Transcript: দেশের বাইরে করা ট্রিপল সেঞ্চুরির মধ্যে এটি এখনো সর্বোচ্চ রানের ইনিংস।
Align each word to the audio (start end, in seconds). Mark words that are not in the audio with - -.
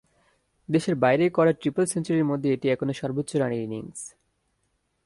দেশের 0.69 0.95
বাইরে 0.95 1.25
করা 1.29 1.51
ট্রিপল 1.51 1.85
সেঞ্চুরির 1.85 2.29
মধ্যে 2.31 2.49
এটি 2.53 2.67
এখনো 2.69 2.93
সর্বোচ্চ 2.93 3.31
রানের 3.35 3.61
ইনিংস। 3.63 4.01